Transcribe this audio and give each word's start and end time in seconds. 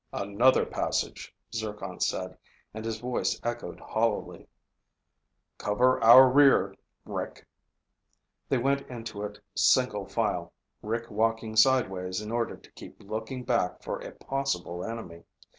"Another 0.13 0.65
passage," 0.65 1.31
Zircon 1.53 1.99
said, 1.99 2.35
and 2.73 2.83
his 2.85 2.97
voice 2.97 3.39
echoed 3.43 3.79
hollowly. 3.79 4.47
"Cover 5.59 6.03
our 6.03 6.27
rear, 6.27 6.73
Rick." 7.05 7.45
They 8.49 8.57
went 8.57 8.81
into 8.87 9.21
it 9.21 9.39
single 9.53 10.07
file, 10.07 10.53
Rick 10.81 11.11
walking 11.11 11.55
sideways 11.55 12.19
in 12.19 12.31
order 12.31 12.57
to 12.57 12.71
keep 12.71 12.99
looking 13.03 13.43
back 13.43 13.83
for 13.83 13.99
a 13.99 14.11
possible 14.13 14.83
enemy. 14.83 15.23